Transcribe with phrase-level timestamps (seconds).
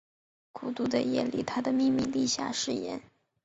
[0.51, 3.03] 孤独的夜里他秘密立下誓言